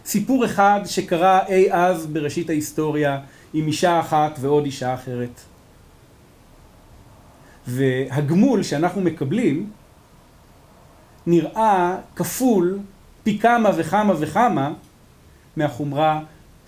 סיפור 0.05 0.45
אחד 0.45 0.81
שקרה 0.85 1.47
אי 1.47 1.73
אז 1.73 2.07
בראשית 2.07 2.51
ההיסטוריה 2.51 3.21
עם 3.55 3.67
אישה 3.67 4.01
אחת 4.01 4.39
ועוד 4.41 4.65
אישה 4.65 4.95
אחרת. 4.95 5.41
והגמול 7.69 8.63
שאנחנו 8.63 9.01
מקבלים 9.01 9.71
נראה 11.27 11.99
כפול 12.17 12.79
פי 13.23 13.39
כמה 13.39 13.71
וכמה 13.77 14.15
וכמה 14.19 14.73
מהחומרה 15.57 16.23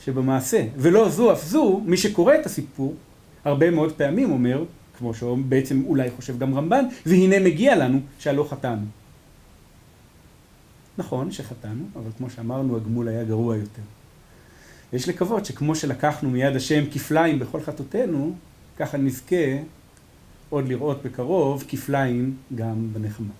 שבמעשה. 0.04 0.64
ולא 0.76 1.08
זו 1.08 1.32
אף 1.32 1.44
זו, 1.44 1.80
מי 1.84 1.96
שקורא 1.96 2.34
את 2.34 2.46
הסיפור 2.46 2.94
הרבה 3.44 3.70
מאוד 3.70 3.92
פעמים 3.92 4.30
אומר, 4.30 4.64
כמו 4.98 5.14
שבעצם 5.14 5.82
אולי 5.86 6.10
חושב 6.10 6.38
גם 6.38 6.54
רמב"ן, 6.54 6.84
והנה 7.06 7.40
מגיע 7.40 7.76
לנו 7.76 8.00
שהלא 8.18 8.46
חטאנו. 8.50 8.86
נכון 10.98 11.32
שחטאנו, 11.32 11.84
אבל 11.96 12.10
כמו 12.18 12.30
שאמרנו, 12.30 12.76
הגמול 12.76 13.08
היה 13.08 13.24
גרוע 13.24 13.56
יותר. 13.56 13.82
יש 14.92 15.08
לקוות 15.08 15.44
שכמו 15.44 15.74
שלקחנו 15.74 16.30
מיד 16.30 16.56
השם 16.56 16.84
כפליים 16.92 17.38
בכל 17.38 17.60
חטאותינו, 17.60 18.34
ככה 18.78 18.96
נזכה 18.96 19.36
עוד 20.48 20.68
לראות 20.68 21.02
בקרוב 21.02 21.64
כפליים 21.68 22.36
גם 22.54 22.88
בנחמה. 22.92 23.38